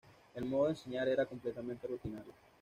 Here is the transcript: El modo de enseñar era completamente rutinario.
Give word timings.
El 0.33 0.45
modo 0.45 0.63
de 0.65 0.69
enseñar 0.71 1.07
era 1.07 1.27
completamente 1.27 1.85
rutinario. 1.85 2.33